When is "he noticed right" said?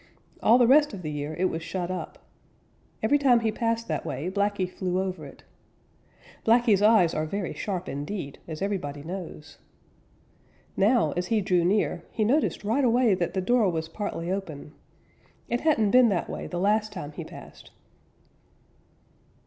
12.11-12.83